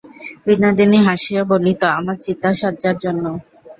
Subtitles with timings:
[0.45, 3.25] বিনোদিনী হাসিয়া বলিত, আমার চিতাশয্যার জন্য।